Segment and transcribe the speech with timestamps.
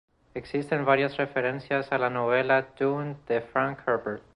[0.33, 4.23] Existen varias referencias a la novela "Dune" de Frank Herbert.